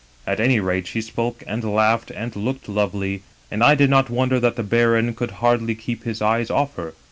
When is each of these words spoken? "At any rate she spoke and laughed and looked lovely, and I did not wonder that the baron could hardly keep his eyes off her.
"At 0.25 0.39
any 0.39 0.59
rate 0.59 0.87
she 0.87 0.99
spoke 0.99 1.43
and 1.45 1.63
laughed 1.63 2.09
and 2.09 2.35
looked 2.35 2.67
lovely, 2.67 3.21
and 3.51 3.63
I 3.63 3.75
did 3.75 3.91
not 3.91 4.09
wonder 4.09 4.39
that 4.39 4.55
the 4.55 4.63
baron 4.63 5.13
could 5.13 5.29
hardly 5.45 5.75
keep 5.75 6.05
his 6.05 6.23
eyes 6.23 6.49
off 6.49 6.73
her. 6.73 6.95